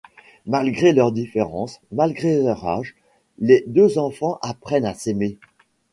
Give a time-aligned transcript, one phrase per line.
[0.47, 2.95] Malgré leurs différences, malgré leur âge,
[3.37, 5.37] les deux enfants apprennent à s’aimer.